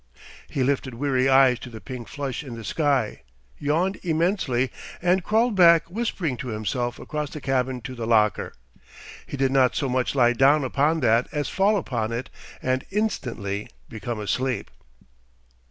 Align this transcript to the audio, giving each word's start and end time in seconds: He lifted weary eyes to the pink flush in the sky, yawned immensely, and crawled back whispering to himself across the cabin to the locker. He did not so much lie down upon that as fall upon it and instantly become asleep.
He 0.49 0.63
lifted 0.63 0.95
weary 0.95 1.29
eyes 1.29 1.59
to 1.59 1.69
the 1.69 1.79
pink 1.79 2.07
flush 2.07 2.43
in 2.43 2.55
the 2.55 2.63
sky, 2.63 3.21
yawned 3.59 3.99
immensely, 4.01 4.71
and 4.99 5.23
crawled 5.23 5.53
back 5.53 5.91
whispering 5.91 6.37
to 6.37 6.47
himself 6.47 6.97
across 6.97 7.29
the 7.29 7.39
cabin 7.39 7.81
to 7.81 7.93
the 7.93 8.07
locker. 8.07 8.53
He 9.27 9.37
did 9.37 9.51
not 9.51 9.75
so 9.75 9.87
much 9.87 10.15
lie 10.15 10.33
down 10.33 10.63
upon 10.63 11.01
that 11.01 11.27
as 11.31 11.49
fall 11.49 11.77
upon 11.77 12.11
it 12.11 12.31
and 12.63 12.83
instantly 12.89 13.69
become 13.89 14.19
asleep. 14.19 14.71